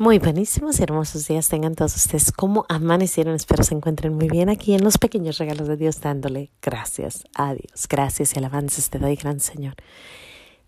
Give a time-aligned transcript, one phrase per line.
[0.00, 2.30] Muy buenísimos y hermosos días tengan todos ustedes.
[2.30, 3.34] ¿Cómo amanecieron?
[3.34, 7.52] Espero se encuentren muy bien aquí en los pequeños regalos de Dios, dándole gracias a
[7.52, 7.88] Dios.
[7.88, 9.74] Gracias y alabanzas te doy, gran Señor.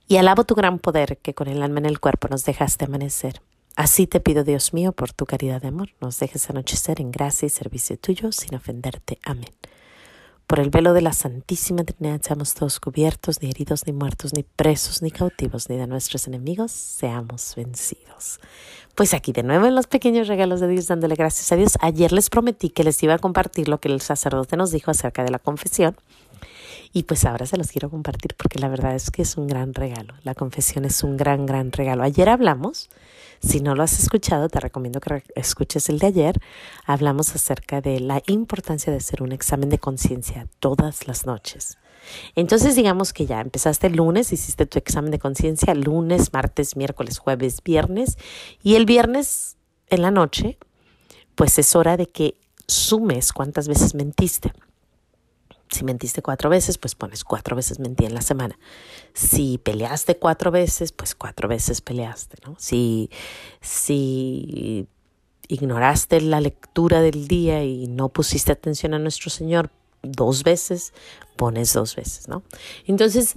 [0.08, 3.40] Y alabo tu gran poder que con el alma en el cuerpo nos dejaste amanecer.
[3.76, 7.46] Así te pido, Dios mío, por tu caridad de amor, nos dejes anochecer en gracia
[7.46, 9.20] y servicio tuyo sin ofenderte.
[9.22, 9.54] Amén.
[10.50, 14.42] Por el velo de la Santísima Trinidad seamos todos cubiertos, ni heridos, ni muertos, ni
[14.42, 18.40] presos, ni cautivos, ni de nuestros enemigos seamos vencidos.
[18.96, 21.78] Pues aquí de nuevo en los pequeños regalos de Dios, dándole gracias a Dios.
[21.80, 25.22] Ayer les prometí que les iba a compartir lo que el sacerdote nos dijo acerca
[25.22, 25.94] de la confesión.
[26.92, 29.74] Y pues ahora se los quiero compartir porque la verdad es que es un gran
[29.74, 30.14] regalo.
[30.24, 32.02] La confesión es un gran, gran regalo.
[32.02, 32.90] Ayer hablamos,
[33.40, 36.40] si no lo has escuchado, te recomiendo que escuches el de ayer.
[36.84, 41.78] Hablamos acerca de la importancia de hacer un examen de conciencia todas las noches.
[42.34, 47.18] Entonces digamos que ya empezaste el lunes, hiciste tu examen de conciencia lunes, martes, miércoles,
[47.18, 48.18] jueves, viernes
[48.64, 50.58] y el viernes en la noche,
[51.36, 54.52] pues es hora de que sumes cuántas veces mentiste.
[55.70, 58.58] Si mentiste cuatro veces, pues pones cuatro veces mentí en la semana.
[59.14, 62.56] Si peleaste cuatro veces, pues cuatro veces peleaste, ¿no?
[62.58, 63.10] Si,
[63.60, 64.88] si
[65.46, 69.70] ignoraste la lectura del día y no pusiste atención a nuestro Señor
[70.02, 70.92] dos veces,
[71.36, 72.42] pones dos veces, ¿no?
[72.86, 73.34] Entonces,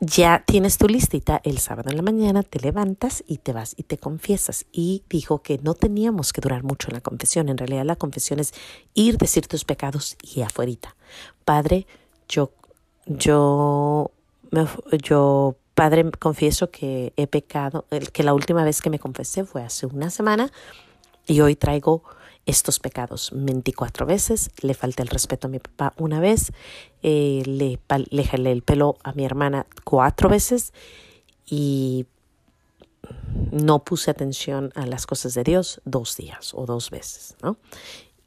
[0.00, 3.84] ya tienes tu listita, el sábado en la mañana te levantas y te vas y
[3.84, 4.66] te confiesas.
[4.72, 7.48] Y dijo que no teníamos que durar mucho en la confesión.
[7.48, 8.52] En realidad la confesión es
[8.94, 10.94] ir, decir tus pecados y afuerita.
[11.44, 11.86] Padre,
[12.28, 12.52] yo,
[13.06, 14.10] yo,
[15.02, 19.86] yo, Padre, confieso que he pecado, que la última vez que me confesé fue hace
[19.86, 20.52] una semana
[21.26, 22.02] y hoy traigo
[22.46, 23.32] estos pecados.
[23.32, 26.52] Mentí cuatro veces, le falté el respeto a mi papá una vez,
[27.02, 27.78] eh, le,
[28.10, 30.72] le jalé el pelo a mi hermana cuatro veces
[31.44, 32.06] y
[33.50, 37.58] no puse atención a las cosas de Dios dos días o dos veces, ¿no?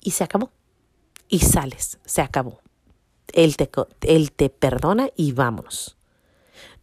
[0.01, 0.51] Y se acabó.
[1.27, 2.61] Y sales, se acabó.
[3.33, 3.69] Él te,
[4.01, 5.97] él te perdona y vámonos.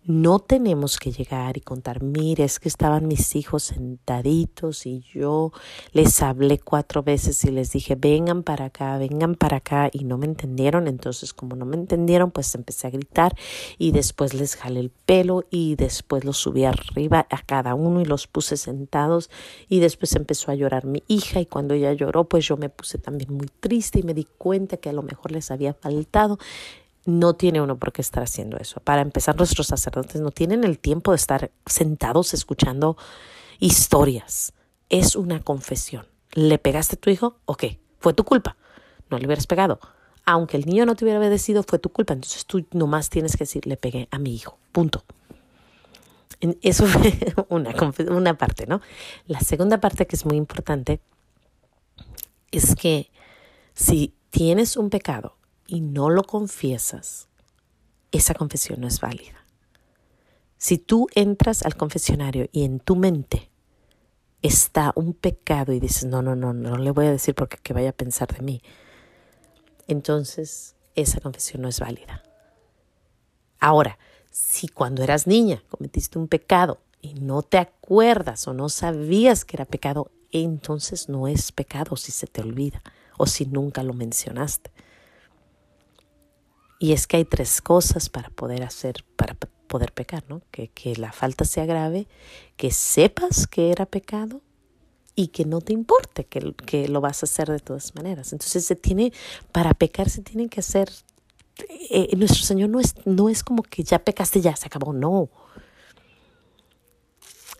[0.08, 5.50] No tenemos que llegar y contar, mire, es que estaban mis hijos sentaditos y yo
[5.90, 10.16] les hablé cuatro veces y les dije, vengan para acá, vengan para acá y no
[10.16, 10.86] me entendieron.
[10.86, 13.34] Entonces, como no me entendieron, pues empecé a gritar
[13.78, 18.04] y después les jalé el pelo y después los subí arriba a cada uno y
[18.04, 19.28] los puse sentados
[19.68, 22.98] y después empezó a llorar mi hija y cuando ella lloró, pues yo me puse
[22.98, 26.38] también muy triste y me di cuenta que a lo mejor les había faltado
[27.06, 28.80] no tiene uno por qué estar haciendo eso.
[28.80, 32.96] Para empezar, nuestros sacerdotes no tienen el tiempo de estar sentados escuchando
[33.60, 34.52] historias.
[34.88, 36.06] Es una confesión.
[36.32, 37.38] ¿Le pegaste a tu hijo?
[37.46, 37.64] Ok,
[38.00, 38.56] fue tu culpa.
[39.08, 39.78] No le hubieras pegado.
[40.24, 42.12] Aunque el niño no te hubiera obedecido, fue tu culpa.
[42.12, 44.58] Entonces tú nomás tienes que decir, le pegué a mi hijo.
[44.72, 45.04] Punto.
[46.62, 47.16] Eso fue
[47.48, 47.72] una,
[48.10, 48.80] una parte, ¿no?
[49.26, 51.00] La segunda parte que es muy importante
[52.50, 53.10] es que
[53.74, 57.28] si tienes un pecado y no lo confiesas,
[58.12, 59.44] esa confesión no es válida.
[60.58, 63.50] Si tú entras al confesionario y en tu mente
[64.42, 67.72] está un pecado y dices, no, no, no, no le voy a decir porque que
[67.72, 68.62] vaya a pensar de mí,
[69.86, 72.22] entonces esa confesión no es válida.
[73.60, 73.98] Ahora,
[74.30, 79.56] si cuando eras niña cometiste un pecado y no te acuerdas o no sabías que
[79.56, 82.82] era pecado, entonces no es pecado si se te olvida
[83.18, 84.70] o si nunca lo mencionaste.
[86.78, 89.34] Y es que hay tres cosas para poder hacer, para
[89.66, 90.42] poder pecar, ¿no?
[90.50, 92.06] Que, que la falta sea grave,
[92.56, 94.42] que sepas que era pecado
[95.14, 98.32] y que no te importe que, que lo vas a hacer de todas maneras.
[98.32, 99.12] Entonces se tiene,
[99.50, 100.90] para pecar se tiene que hacer,
[101.90, 105.30] eh, nuestro Señor no es, no es como que ya pecaste, ya se acabó, no.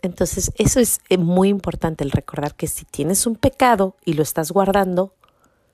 [0.03, 4.21] Entonces eso es eh, muy importante el recordar que si tienes un pecado y lo
[4.21, 5.15] estás guardando,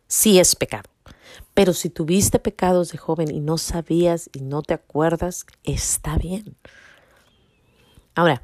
[0.08, 0.90] sí es pecado.
[1.54, 6.56] Pero si tuviste pecados de joven y no sabías y no te acuerdas, está bien.
[8.16, 8.44] Ahora,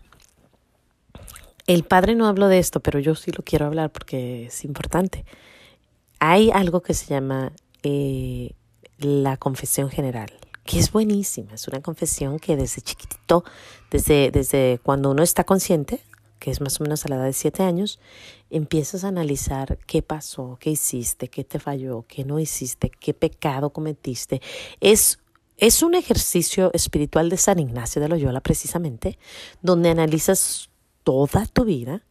[1.67, 5.25] el padre no habló de esto, pero yo sí lo quiero hablar porque es importante.
[6.19, 7.51] Hay algo que se llama
[7.83, 8.53] eh,
[8.97, 10.31] la confesión general,
[10.65, 11.53] que es buenísima.
[11.53, 13.44] Es una confesión que desde chiquitito,
[13.91, 16.01] desde, desde cuando uno está consciente,
[16.39, 18.00] que es más o menos a la edad de siete años,
[18.50, 23.71] empiezas a analizar qué pasó, qué hiciste, qué te falló, qué no hiciste, qué pecado
[23.71, 24.41] cometiste.
[24.80, 25.19] Es,
[25.57, 29.19] es un ejercicio espiritual de San Ignacio de Loyola precisamente,
[29.62, 30.69] donde analizas
[31.03, 32.03] toda tu vida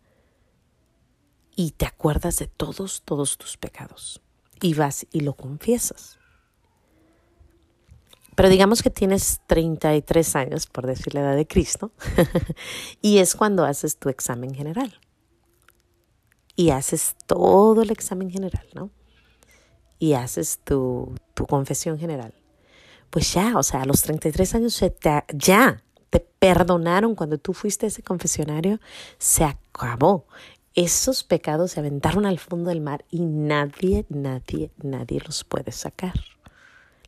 [1.57, 4.21] y te acuerdas de todos, todos tus pecados.
[4.61, 6.18] Y vas y lo confiesas.
[8.39, 11.91] Pero digamos que tienes 33 años, por decir la edad de Cristo,
[13.03, 15.01] y es cuando haces tu examen general.
[16.55, 18.93] y haces todo el examen general, ¿no?
[19.99, 22.33] Y haces tu, tu confesión general.
[23.11, 27.53] Pues ya, o sea, a los 33 años se te, ya te perdonaron cuando tú
[27.55, 28.79] fuiste a ese confesionario,
[29.19, 30.29] se acabó.
[30.75, 36.15] Esos pecados se aventaron al fondo del mar y nadie, nadie, nadie los puede sacar.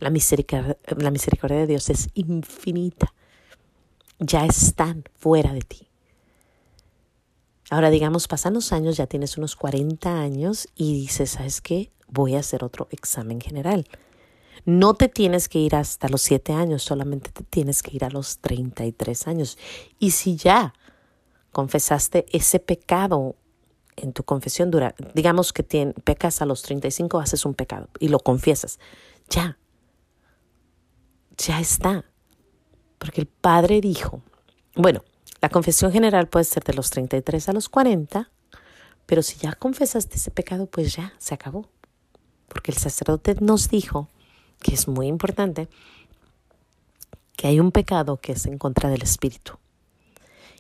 [0.01, 3.15] La misericordia, la misericordia de Dios es infinita.
[4.19, 5.91] Ya están fuera de ti.
[7.71, 11.93] Ahora, digamos, pasan los años, ya tienes unos 40 años y dices, ¿sabes qué?
[12.09, 13.87] Voy a hacer otro examen general.
[14.65, 18.11] No te tienes que ir hasta los 7 años, solamente te tienes que ir a
[18.11, 19.57] los 33 años.
[20.01, 20.75] Y si ya
[21.53, 23.37] confesaste ese pecado
[23.97, 28.19] en tu confesión dura, digamos que pecas a los 35, haces un pecado y lo
[28.19, 28.81] confiesas,
[29.29, 29.60] ya,
[31.47, 32.05] ya está.
[32.99, 34.23] Porque el Padre dijo,
[34.75, 35.03] bueno,
[35.41, 38.31] la confesión general puede ser de los 33 a los 40,
[39.07, 41.69] pero si ya confesaste ese pecado, pues ya, se acabó.
[42.49, 44.09] Porque el sacerdote nos dijo,
[44.61, 45.69] que es muy importante,
[47.37, 49.59] que hay un pecado que es en contra del Espíritu.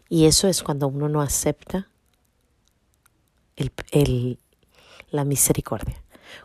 [0.08, 1.88] Y eso es cuando uno no acepta
[3.56, 4.38] el,
[5.10, 6.02] la misericordia.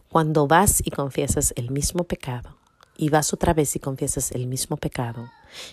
[0.10, 2.58] Cuando vas y confiesas el mismo pecado,
[2.98, 5.30] y vas otra vez y confiesas el mismo pecado,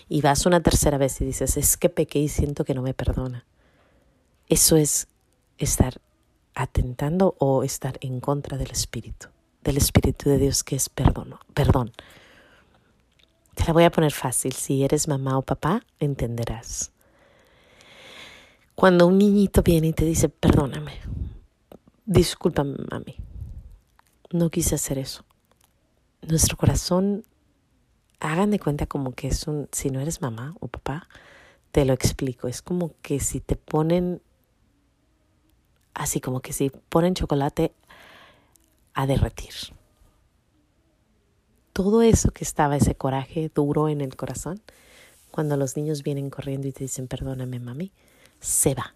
[0.09, 2.93] y vas una tercera vez y dices, es que pequé y siento que no me
[2.93, 3.45] perdona.
[4.47, 5.07] Eso es
[5.57, 6.01] estar
[6.55, 9.27] atentando o estar en contra del Espíritu,
[9.63, 11.35] del Espíritu de Dios que es perdón.
[11.53, 11.91] perdón.
[13.55, 16.91] Te la voy a poner fácil, si eres mamá o papá, entenderás.
[18.75, 20.99] Cuando un niñito viene y te dice, perdóname,
[22.05, 23.15] discúlpame, mami,
[24.31, 25.23] no quise hacer eso.
[26.27, 27.25] Nuestro corazón
[28.19, 31.09] hagan de cuenta como que es un, si no eres mamá o papá,
[31.71, 34.21] te lo explico, es como que si te ponen,
[35.93, 37.73] así como que si ponen chocolate
[38.93, 39.53] a derretir.
[41.73, 44.61] Todo eso que estaba, ese coraje duro en el corazón,
[45.31, 47.91] cuando los niños vienen corriendo y te dicen, perdóname mami,
[48.39, 48.93] se va.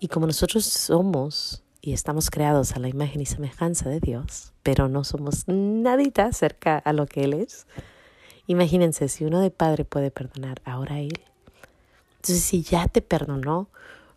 [0.00, 4.88] Y como nosotros somos y estamos creados a la imagen y semejanza de Dios, pero
[4.88, 7.68] no somos nadita cerca a lo que Él es.
[8.48, 11.20] Imagínense, si uno de padre puede perdonar, ahora Él.
[12.16, 13.68] Entonces, si ya te perdonó,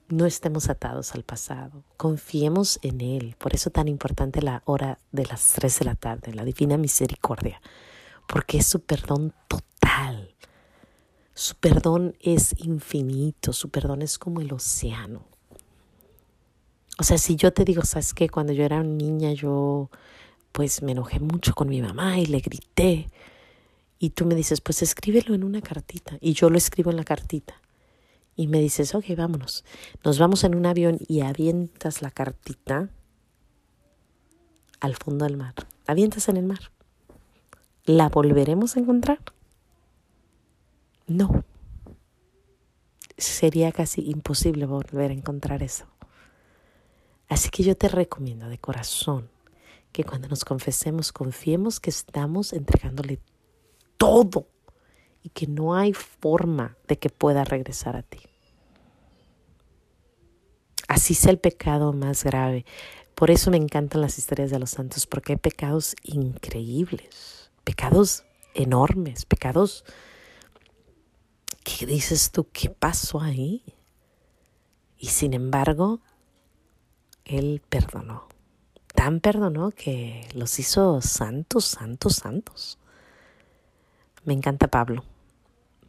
[0.07, 3.35] no estemos atados al pasado, confiemos en Él.
[3.37, 7.61] Por eso tan importante la hora de las tres de la tarde, la divina misericordia,
[8.27, 10.33] porque es su perdón total.
[11.35, 15.29] Su perdón es infinito, su perdón es como el océano.
[16.99, 18.27] O sea, si yo te digo, ¿sabes qué?
[18.27, 19.89] Cuando yo era niña yo
[20.51, 23.09] pues me enojé mucho con mi mamá y le grité.
[23.99, 26.17] Y tú me dices, pues escríbelo en una cartita.
[26.19, 27.55] Y yo lo escribo en la cartita.
[28.35, 29.63] Y me dices, ok, vámonos.
[30.03, 32.89] Nos vamos en un avión y avientas la cartita
[34.81, 35.53] al fondo del mar.
[35.87, 36.71] Avientas en el mar.
[37.85, 39.19] ¿La volveremos a encontrar?
[41.07, 41.45] No.
[43.17, 45.85] Sería casi imposible volver a encontrar eso.
[47.29, 49.29] Así que yo te recomiendo de corazón
[49.91, 53.19] que cuando nos confesemos, confiemos que estamos entregándole
[53.97, 54.47] todo
[55.21, 58.19] y que no hay forma de que pueda regresar a ti.
[60.87, 62.65] Así sea el pecado más grave.
[63.13, 68.23] Por eso me encantan las historias de los santos, porque hay pecados increíbles, pecados
[68.55, 69.83] enormes, pecados
[71.63, 73.63] que dices tú, ¿qué pasó ahí?
[74.97, 76.01] Y sin embargo,
[77.29, 78.27] él perdonó.
[78.93, 82.79] Tan perdonó que los hizo santos, santos, santos.
[84.25, 85.03] Me encanta Pablo.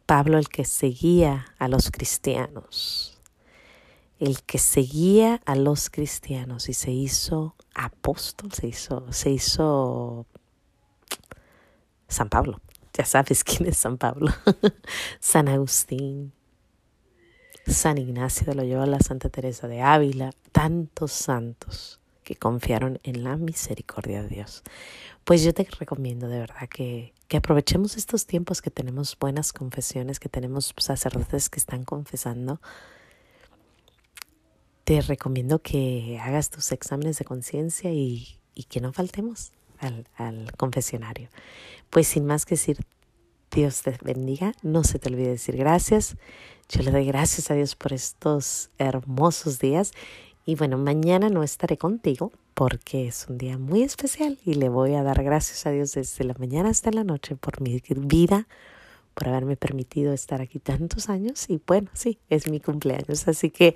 [0.05, 3.19] Pablo el que seguía a los cristianos.
[4.19, 10.27] El que seguía a los cristianos y se hizo apóstol, se hizo, se hizo
[12.07, 12.61] San Pablo.
[12.93, 14.31] Ya sabes quién es San Pablo.
[15.19, 16.33] San Agustín,
[17.67, 24.21] San Ignacio de Loyola, Santa Teresa de Ávila, tantos santos que confiaron en la misericordia
[24.21, 24.63] de Dios.
[25.23, 30.19] Pues yo te recomiendo de verdad que, que aprovechemos estos tiempos que tenemos buenas confesiones,
[30.19, 32.59] que tenemos sacerdotes que están confesando.
[34.83, 40.51] Te recomiendo que hagas tus exámenes de conciencia y, y, que no faltemos al, al
[40.57, 41.29] confesionario.
[41.89, 42.79] Pues sin más que decir,
[43.53, 44.53] Dios te bendiga.
[44.61, 46.15] No se te olvide decir gracias.
[46.69, 49.91] Yo le doy gracias a Dios por estos hermosos días.
[50.45, 54.95] Y bueno, mañana no estaré contigo porque es un día muy especial y le voy
[54.95, 58.47] a dar gracias a Dios desde la mañana hasta la noche por mi vida,
[59.13, 63.27] por haberme permitido estar aquí tantos años y bueno, sí, es mi cumpleaños.
[63.27, 63.75] Así que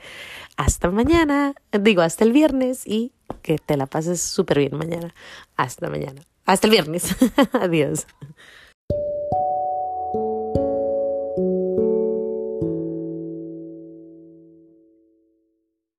[0.56, 5.14] hasta mañana, digo hasta el viernes y que te la pases súper bien mañana.
[5.58, 6.22] Hasta mañana.
[6.46, 7.16] Hasta el viernes.
[7.52, 8.08] Adiós.